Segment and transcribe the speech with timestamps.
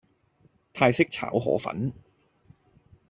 [0.73, 1.93] 泰式炒河粉